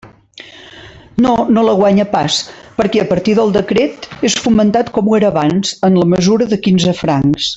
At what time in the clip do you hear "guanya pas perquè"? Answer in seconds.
1.81-3.03